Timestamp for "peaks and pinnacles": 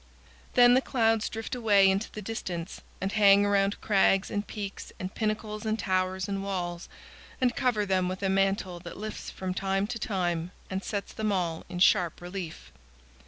4.47-5.63